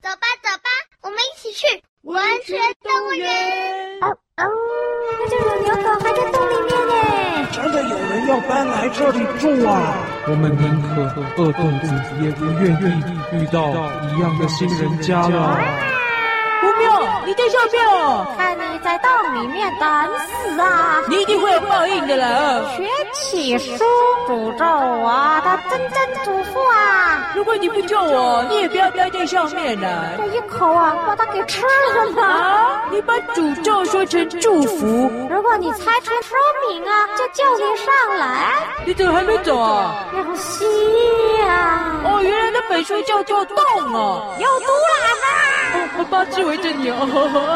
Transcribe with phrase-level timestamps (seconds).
[0.00, 0.68] 走吧，走吧，
[1.02, 1.66] 我们一起去
[2.02, 4.00] 完全动物园。
[4.00, 4.44] 哦哦，
[5.18, 6.92] 那就有牛狗还在洞里面呢。
[7.50, 9.96] 真的有人要搬来这里住啊？
[10.28, 11.02] 我们宁可
[11.42, 11.90] 饿肚子，
[12.22, 12.84] 也不愿意
[13.32, 13.70] 遇到
[14.12, 15.97] 一样的新人家了。
[17.28, 18.26] 你在上面哦！
[18.38, 21.02] 看你在洞里面等死啊！
[21.10, 22.62] 你一定会有报应的啦！
[22.74, 23.84] 学起书
[24.26, 27.30] 诅咒我的真真祖父啊！
[27.34, 30.14] 如果你不救我，你也不要待在上面了。
[30.16, 32.22] 这一口啊，把它给吃了吗？
[32.22, 32.82] 啊！
[32.90, 34.86] 你把诅咒说成祝福。
[35.30, 38.54] 如果你猜出说明啊，就叫你上来。
[38.86, 40.02] 你怎么还没走啊？
[40.16, 40.64] 要吸
[41.46, 42.00] 啊！
[42.04, 43.58] 哦，原来那本书叫做洞
[43.92, 45.47] 哦，有毒啦！
[45.74, 46.94] 哦，我八只围着你哦！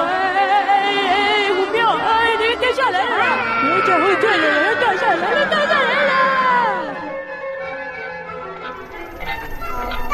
[0.08, 1.88] 哎哎哎哎，虎喵！
[1.96, 3.10] 哎，你掉下来了！
[3.64, 6.12] 我脚会断了，要掉下来了，掉下来了！
[9.62, 9.74] 好
[10.10, 10.12] 大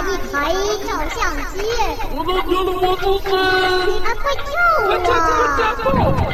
[0.00, 0.34] 一台
[0.86, 1.20] 照相
[1.52, 1.56] 机！
[2.10, 3.30] 我都丢了魔术师！
[4.02, 4.50] 啊，快救
[4.84, 4.90] 我！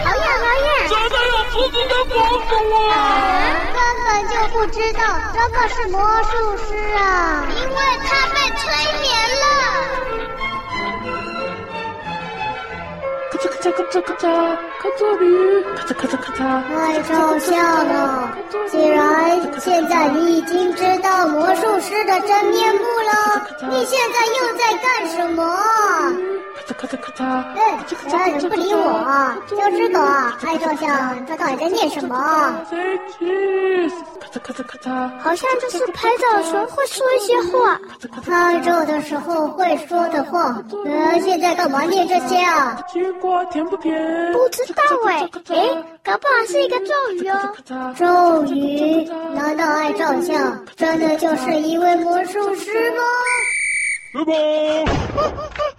[0.05, 0.69] 好远好远！
[0.89, 2.17] 真的有狮子的魔
[2.48, 2.51] 术
[2.91, 2.92] 啊！
[3.75, 5.01] 根本就不知道
[5.33, 8.62] 这个是魔术师啊，因为他被催
[13.65, 15.09] 咔嚓咔嚓咔嚓，
[15.75, 16.39] 看咔嚓咔嚓咔嚓。
[16.77, 17.57] 爱照相
[17.89, 18.37] 了！
[18.70, 25.42] 既然现在你已经知道魔术师的真面目了，你现在又在干什么？
[26.87, 27.25] 咔嚓咔嚓咔嚓。
[27.57, 27.79] 哎，
[28.13, 28.83] 哎，你不理我，
[29.49, 30.39] 小狮狗啊！
[30.45, 33.93] 爱照相，他到底在念什么？Say cheese！
[34.21, 35.19] 咔嚓咔嚓咔嚓。
[35.19, 37.81] 好像就是拍照的时候会说一些话，
[38.25, 40.63] 拍照的时候会说的话。
[40.85, 42.79] 呃，现在干嘛念这些啊？
[42.93, 44.33] 西瓜甜不甜？
[44.33, 47.95] 不知道哎，哎，搞不好是一个咒语哦。
[47.97, 49.09] 咒语？
[49.35, 53.03] 难道爱照相真的就是一位魔术师吗？
[54.15, 54.33] 别跑！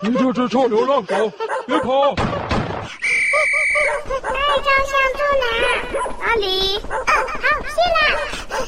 [0.01, 1.31] 你这只臭流浪狗，
[1.65, 2.13] 别跑！
[2.15, 2.25] 拍
[4.59, 5.45] 照相住哪？
[6.19, 6.75] 哪里？
[6.89, 7.97] 哦，好，谢啦。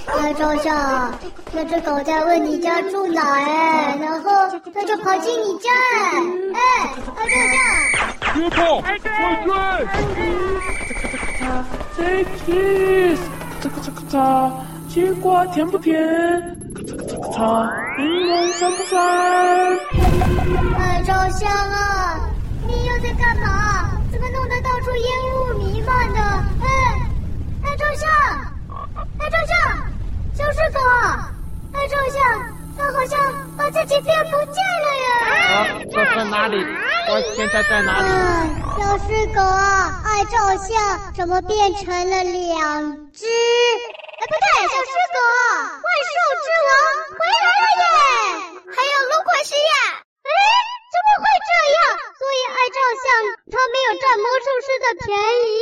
[0.06, 0.72] 拍照相，
[1.52, 4.32] 那只狗在问你家住哪哎，然后
[4.74, 5.70] 它就跑进你家
[6.56, 8.40] 哎，拍照相。
[8.40, 8.80] 别跑！
[8.80, 9.52] 快追！
[9.84, 11.46] 咔嚓咔嚓咔嚓
[11.98, 13.20] ，Say cheese！
[13.62, 14.18] 咔嚓咔嚓咔嚓，
[14.88, 16.56] 西瓜甜不甜？
[17.38, 18.98] 咔嚓咔嚓咔嚓，柠檬酸不酸？
[20.80, 22.20] 爱照相啊！
[22.66, 23.92] 你又在干嘛？
[24.12, 26.20] 怎么弄得到处烟雾弥漫的？
[26.20, 26.66] 哎，
[27.64, 28.10] 爱照相，
[29.20, 29.56] 爱照相，
[30.34, 30.80] 小狮狗，
[31.74, 32.18] 爱照相，
[32.76, 33.20] 他好像
[33.56, 35.06] 把自己变不见了耶！
[35.54, 36.58] 啊，这在哪里？
[37.10, 38.08] 我现在在哪里？
[38.08, 43.28] 啊，小狮狗啊，爱照相，怎么变成了两只？
[44.18, 45.18] 哎，不对，小狮狗，
[45.78, 46.70] 万兽之王
[47.14, 48.02] 回来了耶！
[48.66, 49.72] 还有卢奎西亚。
[50.26, 50.30] 哎，
[50.90, 51.80] 怎么会这样？
[52.18, 53.06] 所以爱照相，
[53.54, 55.62] 他没有占魔术师的便宜，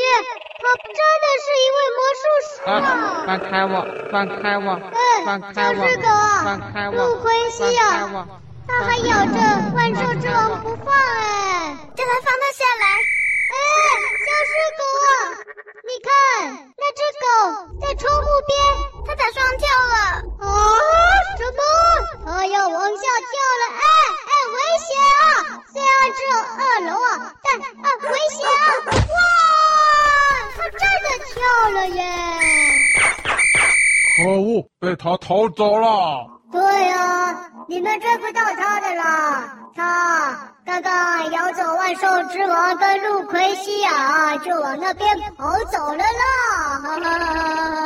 [0.63, 3.25] 他真的是一位魔术师啊！
[3.38, 6.07] 放开我，放开我，哎，放开我，狗，
[6.46, 8.07] 放开我，卢奎西亚，
[8.66, 9.35] 他还咬着
[9.75, 12.85] 万兽之王不放哎，叫他放他下来。
[13.51, 13.57] 哎，
[14.23, 15.12] 小狮狗啊，
[15.84, 16.09] 你看
[16.78, 17.28] 那只狗
[17.81, 18.56] 在窗户边，
[19.06, 19.96] 它打双跳了。
[20.40, 20.47] 啊？
[21.38, 21.59] 什么？
[22.25, 23.63] 它要往下跳了？
[23.75, 23.84] 哎
[24.31, 24.88] 哎，危险
[25.19, 25.59] 啊！
[25.73, 28.63] 虽然只有二楼啊，但啊，危险啊！
[28.88, 29.17] 哇，
[30.56, 31.35] 它真的跳
[31.72, 32.00] 了耶！
[34.79, 36.27] 被他逃走了。
[36.51, 39.03] 对啊，你们追不到他的了。
[39.75, 46.79] 他刚刚咬走万兽之王跟路奎西亚，就往那边跑走了啦！
[46.81, 47.33] 哈哈哈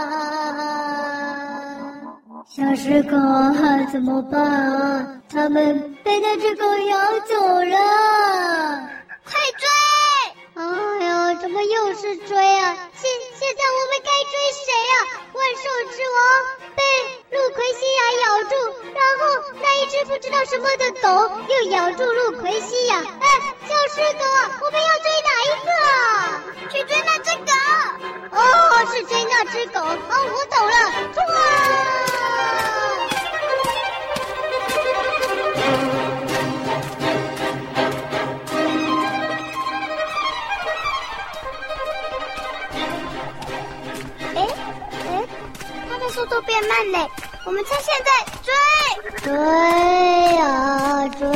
[0.05, 0.63] 哈哈哈！
[2.47, 3.17] 小狮狗
[3.91, 5.07] 怎么办啊？
[5.31, 7.77] 他们被那只狗咬走了！
[9.25, 9.67] 快追！
[10.59, 10.65] 哎
[11.05, 12.75] 呀，怎么又是追啊？
[12.93, 13.09] 现
[13.39, 14.95] 现在我们该追谁啊？
[15.31, 15.63] 万兽
[15.95, 16.19] 之王
[16.75, 16.83] 被。
[17.31, 18.51] 路奎西亚咬住，
[18.93, 19.21] 然后
[19.61, 21.07] 那一只不知道什么的狗
[21.47, 22.97] 又咬住路奎西亚。
[22.97, 23.27] 哎，
[23.67, 24.25] 僵尸狗，
[24.65, 25.69] 我们要追哪一个？
[47.59, 48.11] 们现在
[48.41, 48.53] 追
[49.21, 49.33] 追
[50.35, 51.27] 呀追，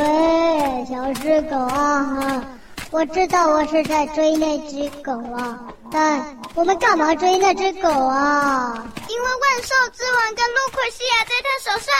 [0.86, 2.42] 小只狗啊哈！
[2.90, 5.58] 我知道我是在追那只狗啊，
[5.92, 8.86] 但我们干嘛追那只狗啊？
[9.08, 11.94] 因为万兽之王跟路奎西亚在他手上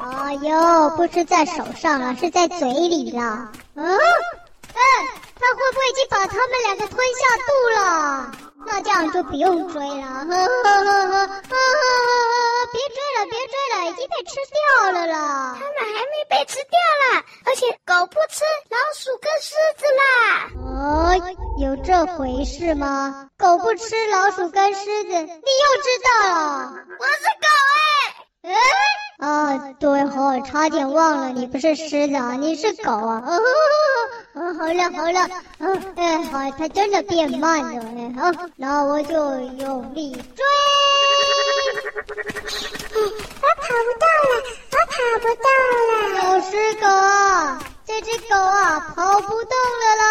[0.00, 0.24] 啊！
[0.24, 3.50] 哎呦，不是在手上了，是在嘴里了。
[3.74, 3.98] 嗯，
[4.72, 4.80] 哎，
[5.38, 8.32] 他会不会已经把他们两个吞下肚了？
[8.68, 10.24] 那这样就不用追了。
[10.24, 11.42] 呵呵呵呵呵呵。
[14.16, 15.58] 被吃掉了啦！
[15.58, 16.78] 他们还没被吃掉
[17.12, 20.48] 啦，而且狗不吃老鼠跟狮子啦！
[20.56, 21.12] 哦，
[21.60, 23.28] 有这回事吗？
[23.36, 26.72] 狗不吃老鼠跟狮子，你又知道了？
[26.98, 28.54] 我是狗哎、欸！
[28.54, 28.56] 哎，
[29.18, 33.22] 啊，对哦，差点忘了，你不是狮子啊，你是狗啊！
[33.26, 33.40] 哦，
[34.34, 35.26] 哦好了好了，
[35.58, 39.14] 嗯，哎，好，它真的变慢了，哎，好，那我就
[39.58, 40.44] 用力追。
[42.96, 44.32] 我跑不动了，
[44.72, 45.44] 我跑不动
[46.12, 46.16] 了。
[46.22, 50.04] 老师狗啊，这只狗啊，跑不动了啦！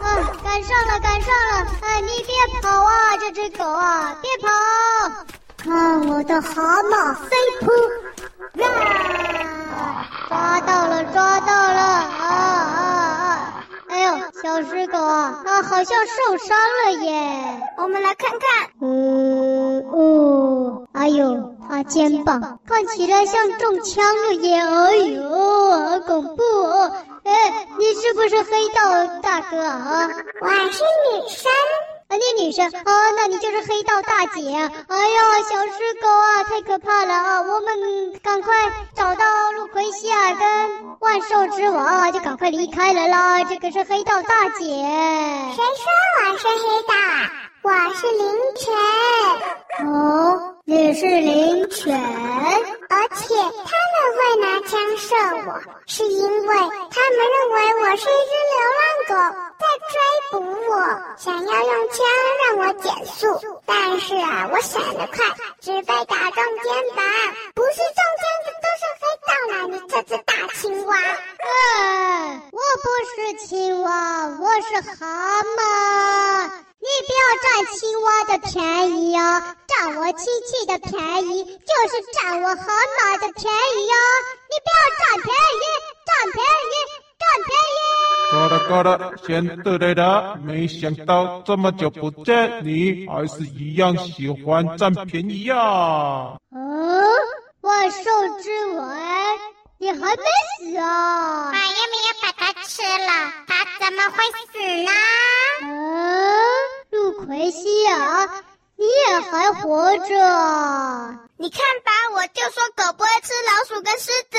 [0.00, 0.04] 啊，
[0.42, 1.66] 赶上了，赶上了！
[1.82, 2.32] 哎，你别
[2.62, 4.48] 跑啊，这只狗啊，别跑！
[5.70, 7.70] 看我的蛤蟆飞扑！
[8.60, 11.80] 啊，抓到了，抓到了！
[11.80, 12.82] 啊啊
[13.22, 13.64] 啊！
[13.88, 17.62] 哎呦，小狮狗啊，它好像受伤了耶！
[17.76, 18.68] 我们来看看。
[18.82, 21.54] 嗯，哦，哎呦。
[21.70, 24.58] 啊，肩膀看起来像中枪了耶！
[24.58, 25.22] 哎呦，
[25.88, 26.92] 好恐怖哦！
[27.22, 30.10] 哎，你是不是黑道大哥啊？
[30.40, 31.48] 我是女生。
[32.10, 33.10] 啊，你女生啊？
[33.16, 34.40] 那你就是黑道大姐。
[34.50, 37.40] 哎呀，小狮狗啊，太可怕了啊！
[37.42, 38.52] 我们赶快
[38.96, 43.44] 找到路奎西亚跟万兽之王，就赶快离开了啦！
[43.44, 44.64] 这个是黑道大姐。
[45.54, 45.86] 谁说
[46.18, 47.30] 我是黑道啊？
[47.62, 48.26] 我是灵
[48.56, 49.86] 犬。
[49.86, 50.56] 哦。
[50.64, 51.96] 你是灵犬，
[52.88, 55.16] 而且他们会拿枪射
[55.48, 59.14] 我，是因为他们认为我是一只流浪狗
[59.60, 59.94] 在追
[60.30, 60.34] 捕
[60.70, 60.72] 我，
[61.18, 61.98] 想要用枪
[62.40, 63.20] 让我减速。
[63.66, 65.18] 但是啊，我闪得快，
[65.60, 67.04] 只被打中肩膀。
[67.54, 70.96] 不是中枪的都是黑道啦，你这只大青蛙！
[70.96, 73.90] 哎，我不是青蛙，
[74.40, 76.50] 我是蛤蟆。
[76.80, 77.46] 你不要占
[77.76, 79.20] 青蛙的便宜哦，
[79.68, 83.96] 占我亲戚的便宜就是占我蛤蟆的便宜哦。
[84.48, 85.62] 你不要占便宜，
[86.06, 86.40] 占便
[88.46, 88.80] 宜，占便宜。
[88.80, 90.36] 够了够了，先得累了。
[90.42, 96.36] 没想到这么久不见，你还是一样喜欢占便宜呀、啊。
[96.52, 97.02] 嗯，
[97.60, 98.10] 万兽
[98.42, 98.96] 之王，
[99.78, 100.22] 你还没
[100.58, 101.52] 死啊？
[101.52, 104.16] 妈呀，没有把它吃了，它怎么会
[104.52, 104.90] 死呢？
[105.62, 105.68] 嗯。
[106.90, 108.26] 路奎西啊，
[108.76, 110.14] 你也还活着？
[111.36, 114.38] 你看吧，我就说狗不会吃老鼠跟狮子。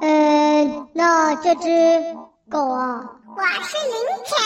[0.00, 1.68] 嗯，那这只
[2.50, 3.04] 狗啊？
[3.36, 4.36] 我是灵犬。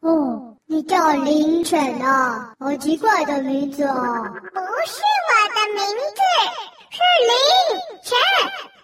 [0.00, 2.52] 哦，你叫灵犬啊？
[2.58, 3.94] 好奇怪的名字哦。
[3.94, 5.84] 不是我的名
[6.16, 6.22] 字，
[6.90, 7.32] 是灵
[8.02, 8.16] 犬。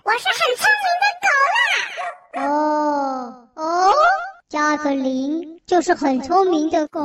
[0.05, 2.47] 我是很聪明的狗啦。
[2.47, 3.95] 哦哦，
[4.51, 7.01] 加个灵就是很聪明的狗。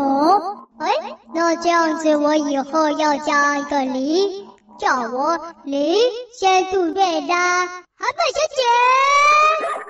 [0.79, 0.91] 哎，
[1.33, 4.45] 那这样子，我以后要加一个零，
[4.77, 5.97] 叫我零
[6.37, 8.61] 仙度瑞拉，蛤蟆小姐。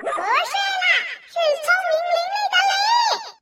[0.02, 0.54] 不是
[1.66, 2.76] 聪明伶俐的伶。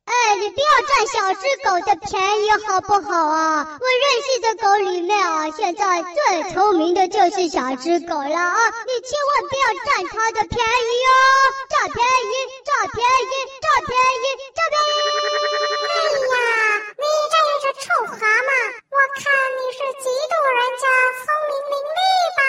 [0.08, 3.78] 哎，你不要占小只狗的便宜好不好啊？
[3.80, 8.56] 我认识的狗里面啊，现在最聪明的就是小只狗了啊！
[8.86, 11.12] 你千万不要占它的便宜哦，
[11.68, 12.32] 占便宜，
[12.64, 13.92] 占便宜，占便
[14.22, 14.96] 宜，占便宜。
[15.88, 15.96] 哎
[16.28, 16.40] 呀！
[16.98, 18.50] 你这一只臭蛤蟆，
[18.90, 19.22] 我看
[19.56, 20.84] 你是嫉妒人家
[21.20, 22.00] 聪明伶俐
[22.38, 22.40] 吧？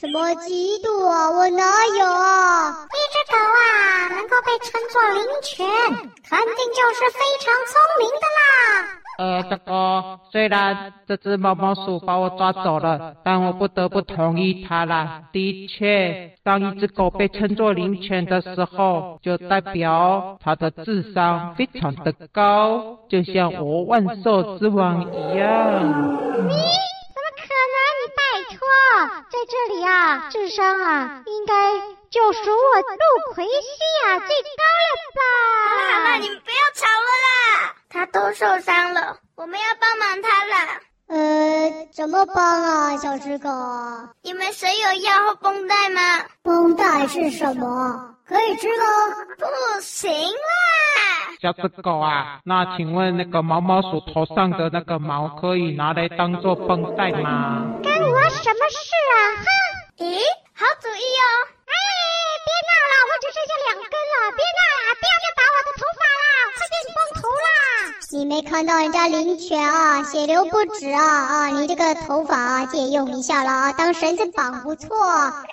[0.00, 0.48] 怎么嫉
[0.82, 1.30] 妒啊？
[1.30, 2.86] 我哪有啊？
[4.44, 5.66] 被称作灵犬，
[6.28, 8.40] 肯定就是非常聪明的啦。
[9.16, 15.22] 呃，这个虽然这只毛毛鼠把我抓走了，但我不得不同意它啦。
[15.30, 26.18] 的确，当一只狗被称作灵犬的时候，就代表它的智商非常的高，就像我万兽之王一样。
[28.54, 28.62] 你拜托，
[29.30, 31.54] 在这里啊，智商啊，应该
[32.08, 33.50] 就属我路奎西
[34.04, 35.20] 亚最高了吧？
[35.70, 37.74] 好了好了，你们不要吵了啦。
[37.90, 40.54] 他都受伤了，我们要帮忙他了。
[41.08, 43.50] 呃，怎么帮啊，小狮狗？
[44.22, 46.00] 你们谁有药或绷带吗？
[46.42, 48.14] 绷带是什么？
[48.26, 48.84] 可以吃吗？
[49.36, 51.34] 不行啦。
[51.40, 57.66] 小狮狗啊，那请问那个毛毛鼠头上的那个毛可以拿来当做绷带吗？
[58.44, 58.76] 什么事
[59.16, 59.16] 啊？
[59.40, 60.04] 哼！
[60.04, 60.20] 咦，
[60.52, 61.24] 好主意哦。
[61.64, 61.72] 哎，
[62.44, 66.20] 别闹了，我只剩下两根了，别闹了，不要再拔我的头发了。
[68.12, 71.48] 你没看到人家林泉啊，血流不止啊啊！
[71.48, 74.88] 你这个头发啊，借用一下了啊，当绳子绑不错，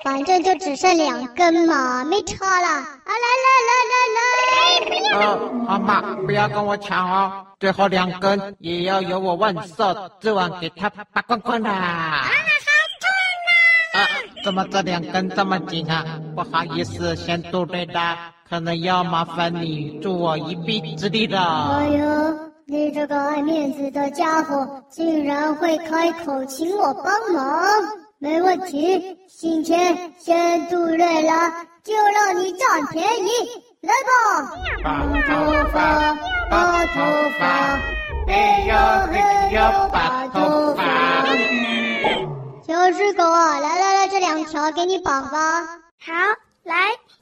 [0.03, 2.67] 反正就只剩两根嘛，没差了。
[2.67, 5.25] 啊，来来来来来！
[5.25, 12.29] 哦，好嘛，不要跟我抢哦，最后两根也要由我万寿之王给他拔光光啦！
[13.93, 14.01] 啊！
[14.01, 14.07] 啊，
[14.43, 16.05] 怎么这两根这么紧啊？
[16.35, 18.17] 不好意思，先杜瑞达。
[18.49, 21.77] 可能要麻烦你助我一臂之力了。
[21.77, 27.63] 哎呦，你这个爱面子的家伙，竟然会开口请我帮忙？
[28.19, 31.49] 没问题，今天先杜瑞拉，
[31.81, 33.29] 就让你占便宜，
[33.79, 34.51] 来吧。
[34.83, 36.13] 拔头发，
[36.49, 37.01] 拔头
[37.39, 37.79] 发，
[38.27, 38.75] 哎呦
[39.13, 40.83] 嘿呦拔头发。
[42.71, 45.61] 有只狗啊，来来来，这两条给你绑吧。
[45.99, 46.13] 好，
[46.63, 46.75] 来。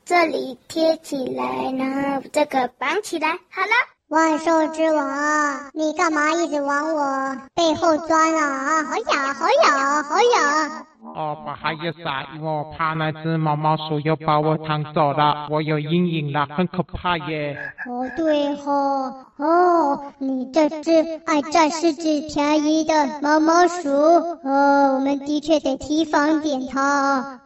[0.06, 1.44] 这里贴起来，
[1.76, 3.99] 然后这个绑起来，好了。
[4.10, 8.84] 万兽之王啊，你干嘛一直往我背后钻啊？
[8.84, 10.86] 好痒，好痒，好痒！
[11.16, 17.56] 哦，不好意思啊，因为我怕那只毛毛鼠又把我抢走了，我有阴影了，很可怕耶。
[17.88, 27.22] 哦，对哦，哦，你这只爱占狮子便宜的毛毛鼠，哦，我们的确得提防点它。
[27.22, 27.38] 哼，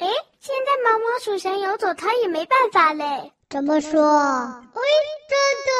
[0.00, 0.06] 诶。
[0.40, 3.32] 现在毛毛鼠想游走，它也没办法嘞。
[3.50, 3.98] 怎么说？
[3.98, 4.80] 哎，
[5.26, 5.32] 真
[5.64, 5.72] 的！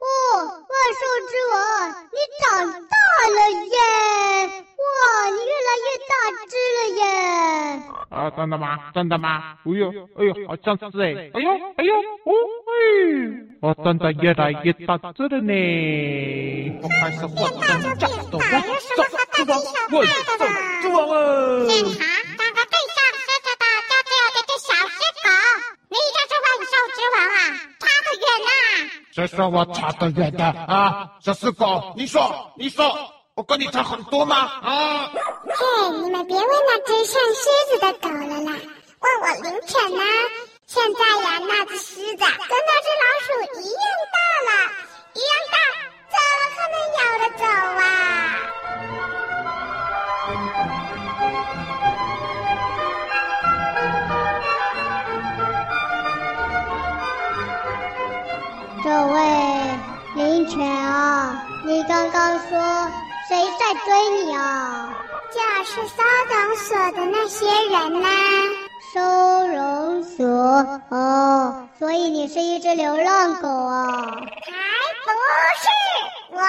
[0.00, 0.06] 哦，
[0.44, 0.70] 万
[1.00, 1.56] 兽之王，
[2.12, 2.94] 你长大
[3.32, 3.76] 了耶！
[4.76, 4.86] 哇，
[5.30, 6.12] 你越来越大
[6.46, 7.02] 只了耶！
[8.10, 8.78] 啊，真的吗？
[8.94, 9.56] 真的吗？
[9.64, 11.30] 哎呦，哎呦，好像是哎！
[11.32, 12.32] 哎呦，哎呦，哦
[12.66, 12.70] 嘿，
[13.62, 16.80] 我真的越来越大只了呢！
[16.82, 18.94] 我开始换装甲的万兽
[19.32, 19.58] 之王，
[19.90, 20.36] 万兽
[20.82, 22.27] 之王啊！
[29.18, 31.10] 谁说我差得远的啊？
[31.18, 32.86] 小四狗，你说，你说，
[33.34, 34.36] 我跟你差很多吗？
[34.62, 35.10] 啊！
[35.44, 38.52] 嘿，你们别问那只像狮子的狗了啦，
[39.00, 40.04] 问我灵犬呢。
[40.66, 43.82] 现在呀，那只狮子跟那只老鼠一样
[44.14, 44.50] 大了，
[45.14, 45.58] 一样大，
[46.14, 47.42] 怎么可能咬得走
[47.82, 47.82] 啊？
[58.88, 59.20] 这位
[60.14, 62.58] 林犬啊，你刚刚说
[63.28, 64.88] 谁在追你啊？
[65.30, 66.02] 就是收
[66.32, 68.10] 容所的那些人呐、啊。
[68.94, 70.24] 收容所
[70.88, 73.84] 哦，所以你是一只流浪狗啊？
[73.92, 74.52] 才
[75.04, 75.10] 不
[75.60, 75.68] 是，
[76.32, 76.40] 我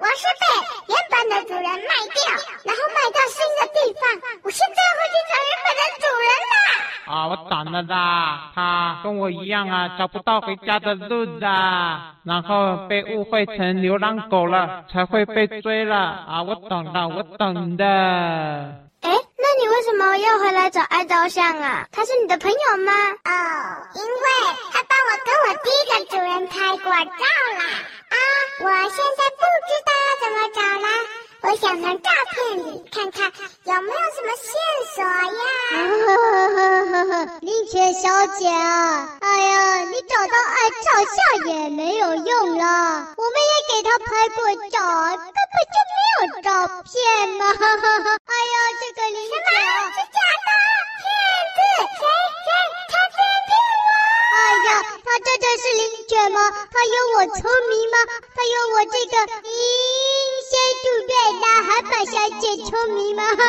[0.00, 0.44] 我是被
[0.86, 2.30] 原本的主人卖掉，
[2.64, 4.02] 然后卖到新的地方，
[4.42, 6.54] 我现在回去找原本的主人啦。
[7.06, 15.96] 啊，我懂了啦，他跟我一样啊，找不到回家的路啦，然后被误会成流浪狗了，才会被追了。
[15.96, 17.84] 啊，我懂了，我懂的。
[19.02, 21.88] 哎，那你为什么又回来找爱照相啊？
[21.90, 22.92] 他是你的朋友吗？
[23.24, 23.30] 哦，
[23.94, 24.28] 因为
[24.72, 27.24] 他帮我跟我第一个主人拍过照
[27.58, 27.62] 了。
[28.58, 30.86] 啊，我现在不知道要怎么找了。
[31.40, 34.50] 我想从照片里看看有没有什么线
[34.94, 35.42] 索呀。
[37.40, 41.16] 林泉小姐啊，哎呀，你找到爱照相
[41.54, 42.64] 也没有用了。
[43.16, 44.36] 我们也给他拍过
[44.70, 44.76] 照，
[45.14, 46.50] 根本就没有照
[46.82, 46.92] 片
[47.38, 47.46] 嘛。
[48.26, 50.50] 哎呀，这个灵犬啊，是假的，
[50.98, 51.06] 骗
[51.54, 51.58] 子！
[51.98, 52.02] 谁
[52.44, 52.48] 谁
[52.90, 53.50] 他真骗
[53.86, 53.90] 我？
[54.34, 54.36] 哎
[54.66, 54.70] 呀，
[55.08, 56.38] 他真的是灵犬吗？
[56.68, 57.96] 他有我聪明吗？
[58.36, 59.48] 他有我这个咦。
[60.48, 60.52] 仙
[60.84, 63.22] 杜瑞拉还把小姐聪明吗？
[63.28, 63.44] 这果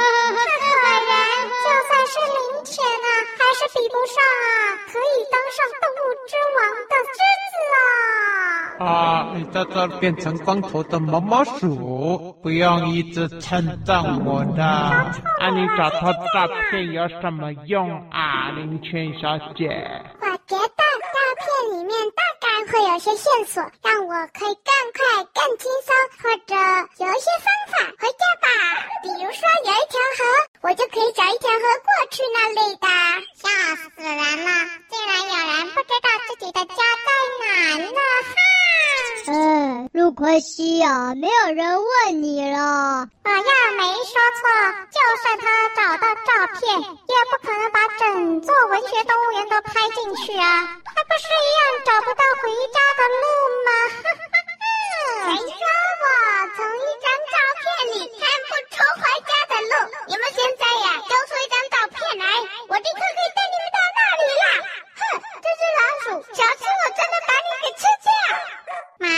[1.07, 1.19] 然，
[1.63, 7.17] 就算是灵犬啊，还是比不上啊，可以当上动物之王的狮
[7.53, 8.85] 子啊！
[8.85, 14.63] 啊，你在这儿变成光头的毛毛鼠，不用一直称赞我的。
[14.63, 19.69] 啊，你找他照片有什么用啊，灵犬小姐？
[22.71, 25.89] 会有些线索，让我可以更快、更轻松，
[26.21, 26.55] 或者。
[26.97, 28.47] 有一些方法，回家吧。
[29.01, 30.21] 比如说，有一条河，
[30.61, 32.87] 我就可以找一条河过去那里的。
[33.41, 34.09] 吓死人
[34.45, 34.51] 了！
[34.89, 37.09] 竟然有人不知道自己的家在
[37.41, 37.99] 哪呢！
[38.29, 38.37] 哈！
[39.31, 43.07] 嗯，陆奎西啊，没有人问你了。
[43.23, 44.49] 我要没说错，
[44.89, 50.77] 就算他找到照片，也不可能把整座文学动物园都拍进去啊，
[51.09, 53.25] 不是一样找不到回家的路
[53.65, 53.69] 吗？
[55.25, 55.65] 谁说
[56.05, 56.05] 我
[56.55, 59.73] 从一张照片里看不出回家的路？
[60.05, 62.23] 你们现在呀，交出一张照片来，
[62.69, 64.45] 我立刻可以带你们到那里啦！
[65.01, 65.01] 哼，
[65.41, 68.07] 这只老鼠，小心我真的把你给吃掉！
[68.99, 69.09] 妈。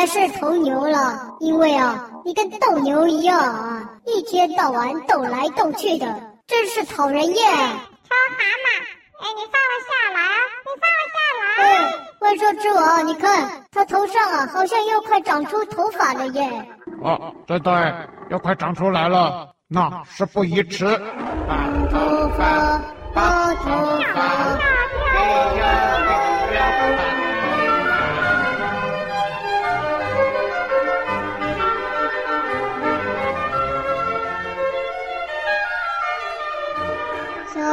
[0.00, 6.06] 你才是头牛了，因为啊，你跟斗牛一样啊，一天到晚斗来斗去的，
[6.46, 7.52] 真是讨人厌。
[7.52, 8.80] 超蛤蟆，
[9.20, 10.40] 哎，你放了下来啊！
[10.64, 11.44] 你放了下来。
[11.66, 11.92] 哎，
[12.22, 16.66] 万兽之王，你看他头上啊，好像又快长出头发了耶。
[17.02, 17.94] 哦，对对，
[18.30, 20.86] 又快长出来了，那事不宜迟，
[21.46, 21.98] 白头
[22.38, 22.80] 发，
[23.14, 23.70] 白头
[24.14, 24.22] 发，
[25.14, 26.19] 哎呀。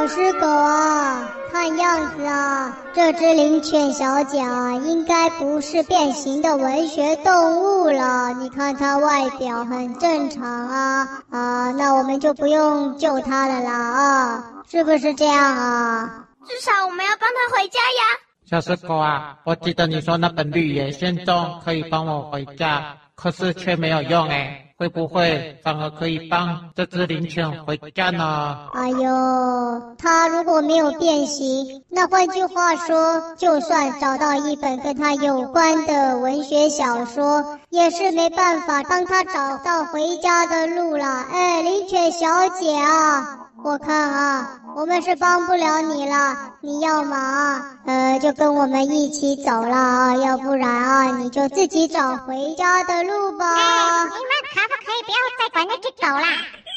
[0.07, 8.31] 小狮狗啊，看样子啊，这只灵犬小姐啊，应该不是变形的文学动物了。
[8.35, 16.27] 你看它外表很正常啊，啊，那我们就不用救它了啦啊，是不是这样啊？
[16.47, 18.01] 至少我们要帮它回家呀。
[18.45, 24.66] 小狮狗啊，我记得你说那本绿野仙踪可以帮我回家，可是却没有用哎。
[24.77, 28.69] 会不会反而可以帮这只灵犬回家呢？
[28.73, 41.25] 哎呦，它如果没有变形，那换句话说，就算找到一本跟它有关的文学小说，也是没办法帮它找到回家的路了。
[41.31, 43.46] 哎，灵犬小姐啊！
[43.63, 46.53] 我看啊，我们是帮不了你了。
[46.61, 53.55] 你要嘛啊，呃，就跟我们一起走了啊，要不然啊，你就自己找回家的路吧。
[53.55, 56.25] 哎，你们可不可以不要再管那只狗了？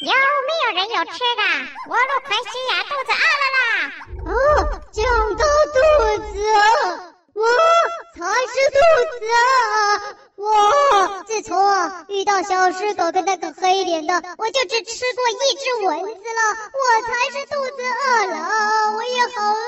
[0.02, 1.42] 有没有人有吃的？
[1.88, 3.60] 我陆奎西呀，肚子饿了啦。
[4.26, 4.34] 哦，
[4.90, 5.04] 讲
[5.36, 5.44] 到
[5.74, 5.78] 肚
[6.32, 6.36] 子，
[7.34, 7.44] 我
[8.16, 8.76] 才是肚
[9.18, 9.38] 子啊。
[10.40, 16.40] 我自从啊遇到小狮狗跟那个黑脸的，我就只吃过一只蚊子了。
[16.72, 18.34] 我才是肚子饿了，
[18.96, 19.60] 我也好饿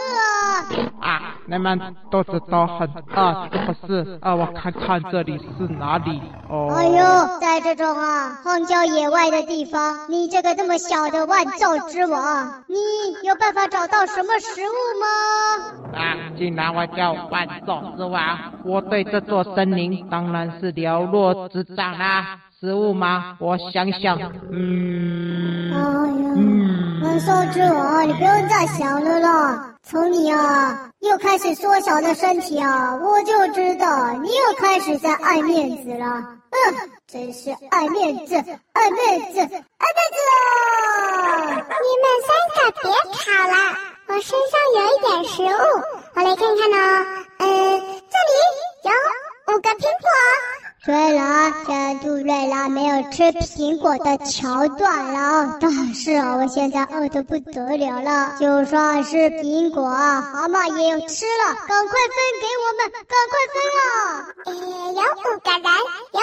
[1.02, 1.10] 啊！
[1.12, 4.18] 啊，你们肚子都很饿，是不是？
[4.22, 6.22] 啊，我看看这里是哪里？
[6.48, 12.76] 哦，哎呦，在这种啊荒郊野外的地方，你这个这么小的万兽之王，你
[13.24, 15.06] 有办法找到什么食物吗？
[16.00, 20.68] 啊，既然我叫万兽之王，我对这座森林当然是。
[20.68, 23.36] 是了若指掌啦，食物吗？
[23.40, 24.16] 我想想，
[24.52, 29.74] 嗯，哎呀，嗯，万兽之王，你不用再想了啦。
[29.82, 36.06] 从你啊又开始缩小的身体啊，我就知道你又开始在爱面子了。
[36.52, 39.58] 嗯，真是爱面子，爱面子，爱面子！
[41.82, 43.20] 你们三个别吵
[43.50, 43.54] 了，
[44.06, 45.46] 我身上有一点食物，
[46.14, 46.76] 我来看看呢。
[47.38, 48.32] 嗯，这里
[48.84, 48.92] 有。
[49.48, 50.08] 五个苹果。
[50.84, 55.58] 对了，真杜瑞拉没有吃苹果的桥段了。
[55.60, 58.34] 但是，我现在饿得不得了了。
[58.40, 61.54] 就算是苹果，蛤蟆也要吃了。
[61.68, 63.86] 赶快分给我们，赶快分啊！
[64.46, 64.50] 呃，
[64.92, 65.62] 有五个人，
[66.12, 66.21] 有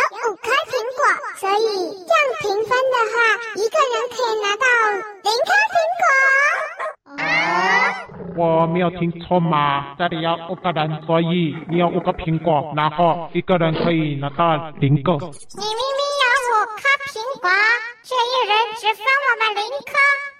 [8.89, 9.93] 我没有听错吗？
[9.99, 15.13] 这里有五个人，所以你有五个苹果，然后一个人可以拿到零个。
[15.13, 17.45] 你明明有五颗苹果，
[18.01, 19.93] 却一人只分我们零颗，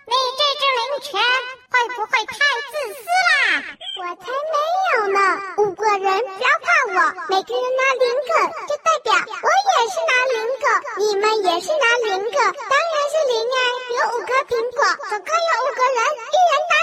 [0.09, 1.21] 你这只灵犬
[1.69, 2.41] 会不会太
[2.73, 3.61] 自私啦？
[4.01, 4.55] 我才没
[4.89, 5.21] 有呢！
[5.61, 6.97] 五个人不要怕我，
[7.29, 8.33] 每个人拿零个，
[8.65, 10.65] 就代表我也是拿零个，
[10.97, 13.61] 你们也是拿零个，当然是零啊！
[13.93, 15.99] 有五个苹果，总共有五个人，
[16.33, 16.79] 一人当。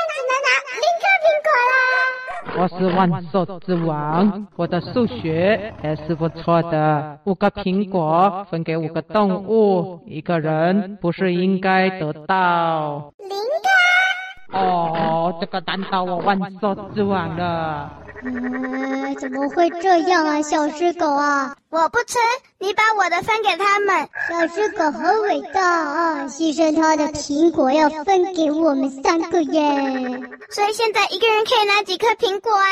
[2.59, 7.19] 我是万兽之王，我的数学还是不错的。
[7.25, 14.59] 五个苹果分给五个动物，一个人不是应该得到零个？
[14.59, 17.93] 哦，这个难倒我万兽之王了。
[18.29, 21.55] 嗯，怎么会这样啊，小只狗啊！
[21.71, 22.19] 我不吃，
[22.59, 24.09] 你把我的分给他们。
[24.29, 29.63] 小只狗很伟大啊，牺牲他的苹果要分给我们三个耶。
[30.51, 32.67] 所以现在一个人可以拿几颗苹果啊？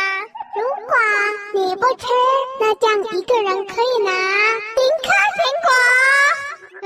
[0.57, 0.97] 如果
[1.55, 2.07] 你不吃，
[2.61, 5.71] 那这样一个人可以拿零颗苹果。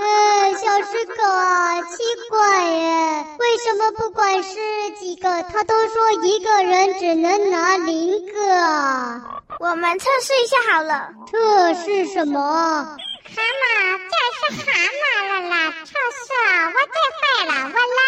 [0.00, 1.96] 哎，小狮狗啊，奇
[2.30, 9.42] 怪耶，为什么不管是几个，他都说一个人只能拿零个啊？
[9.58, 11.10] 我们测试一下好了。
[11.28, 12.40] 测试什么？
[12.40, 15.54] 蛤蟆这是蛤蟆了啦！
[15.84, 16.26] 测试
[16.66, 18.00] 我最会了，我来。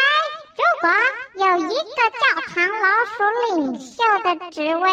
[0.56, 0.84] 如果
[1.34, 2.22] 有一个叫
[2.54, 3.12] 唐老鼠
[3.56, 4.88] 领袖的职位，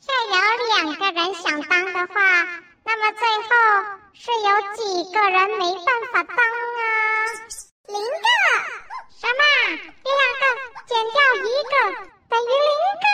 [0.00, 0.36] 却有
[0.74, 2.14] 两个人想当的话，
[2.84, 3.48] 那么最后。
[4.18, 6.80] 是有几个人没办法当啊？
[7.86, 8.26] 零个？
[9.14, 9.42] 什么？
[10.02, 10.42] 两个
[10.86, 11.74] 减掉一个
[12.28, 12.70] 等于零
[13.02, 13.06] 个？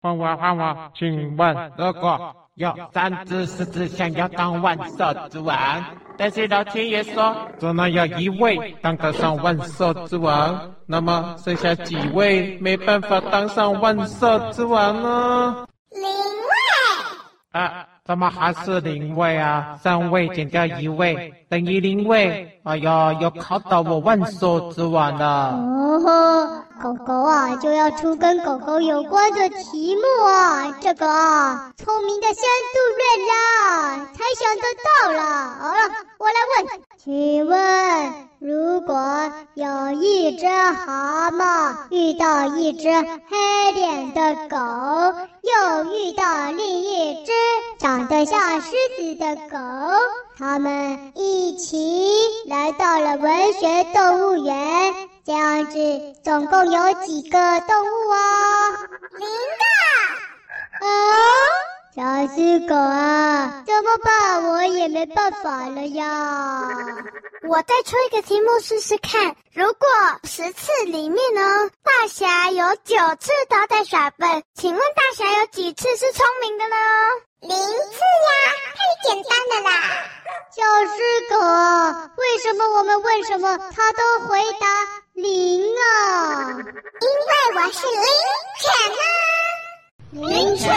[0.00, 5.84] 换我，换我，请问如果有三只狮子想要当万兽之王，
[6.16, 10.74] 但是老天爷说，只能有一位当得上万兽之王。
[10.86, 15.66] 那么剩下几位没办法当上万兽之王呢？
[15.90, 16.50] 零位。
[17.52, 19.78] 啊，怎么还是零位啊？
[19.80, 22.60] 三位减掉一位等于零位。
[22.64, 26.64] 哎呀，又考到我万寿之王了。
[26.82, 30.76] 狗狗啊，就要出跟狗狗有关的题目啊！
[30.80, 32.42] 这个啊，聪明的仙
[32.74, 35.22] 杜瑞拉才想得到了。
[35.60, 35.78] 好了，
[36.18, 44.56] 我来问，请问，如果有一只蛤蟆遇到一只黑脸的狗，
[45.42, 47.30] 又遇到另一只
[47.78, 49.56] 长得像狮子的狗，
[50.36, 52.10] 他们一起
[52.48, 54.92] 来到了文学动物园。
[55.24, 55.78] 这样子
[56.24, 58.88] 总共有几个动物哦？
[59.18, 59.64] 零个。
[60.84, 60.88] 啊，
[61.94, 62.02] 小
[62.34, 64.42] 狮狗啊，怎么办？
[64.48, 66.66] 我也没办法了呀。
[67.48, 69.36] 我再出一个题目试试看。
[69.52, 69.88] 如果
[70.24, 76.76] 十次里面呢，大侠有九次都在耍笨，请问大侠有几次是聪明的呢？
[77.40, 79.78] 零次呀，太简单了啦。
[80.54, 80.62] 小
[80.96, 80.98] 狮
[81.30, 84.66] 狗啊，为什么我们问什么，他都回答
[85.14, 86.48] 零啊？
[86.48, 88.02] 因为我是灵
[88.60, 88.64] 犬
[88.98, 89.04] 啊。
[90.12, 90.68] 灵犬？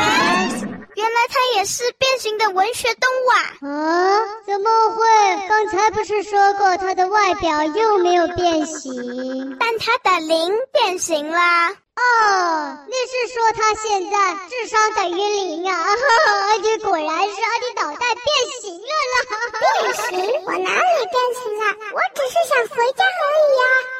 [0.95, 3.69] 原来它也是变形的文学动物啊！
[3.69, 4.27] 啊？
[4.45, 5.05] 怎么会？
[5.47, 11.69] 刚才不是说过它的外表又没有变形，但它的灵变形啦。
[11.71, 15.73] 哦，你是说它现在智商等于零啊？
[15.83, 18.27] 哈，你果然是阿迪脑袋变
[18.61, 19.15] 形了啦！
[19.59, 20.43] 变形？
[20.45, 21.63] 我哪里变形了？
[21.93, 23.94] 我只是想回家而已呀、啊！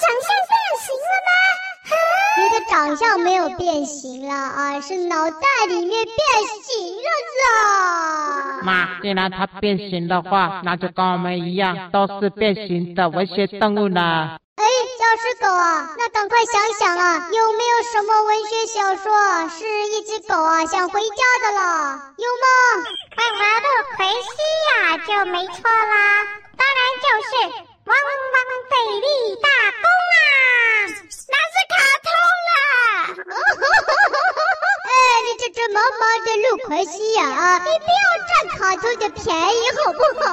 [0.00, 1.30] 长相变形了吗？
[2.38, 6.16] 你的长相没有变形了啊，是脑袋里面变
[6.62, 7.08] 形了
[7.42, 8.62] 啦！
[8.62, 14.38] 妈，既然它变形的话，那就跟我们一样，都是变形的文学动物啦。
[14.56, 22.00] 哎，小狮狗啊，那赶快想想啊，有没有什么文学小说是一只狗啊想回家的了？
[22.16, 22.46] 有吗？
[23.16, 24.28] 我的陆奎西
[24.70, 26.24] 呀，就没错啦，
[26.56, 27.30] 当然就是
[27.84, 29.06] 汪汪贝利
[29.42, 29.48] 大
[29.82, 30.22] 公啊！
[31.30, 31.72] 那是卡
[32.04, 32.08] 通
[32.48, 32.52] 啦！
[34.84, 34.92] 哎，
[35.24, 35.80] 你这只毛
[36.50, 40.26] 毛的陆奎西呀，啊，你不要占卡通的便宜好不好？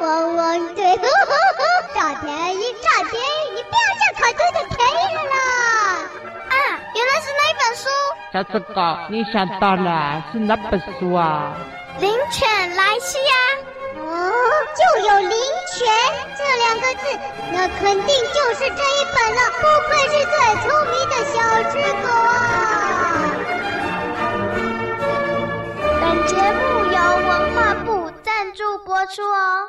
[0.00, 0.98] 汪汪队，
[1.94, 5.38] 占 便宜，占便宜，你不要占卡通的便宜了啦！
[6.50, 6.54] 啊，
[6.94, 7.88] 原来是那一本书。
[8.32, 11.52] 小狮狗，你想到了是哪本书啊？
[12.00, 13.32] 灵犬莱西呀。
[13.96, 14.02] 哦，
[14.74, 15.86] 就有“灵犬”
[16.36, 17.02] 这两个字，
[17.52, 19.40] 那肯定就是这一本了。
[19.60, 21.38] 不愧是最聪明的小
[21.70, 22.83] 只狗啊！
[26.14, 29.63] 本节目由文化部赞助播出哦。